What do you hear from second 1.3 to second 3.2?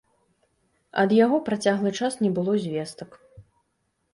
працяглы час не было звестак.